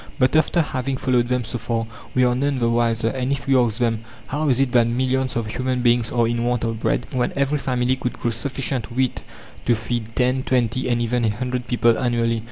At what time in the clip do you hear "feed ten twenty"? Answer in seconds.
9.75-10.89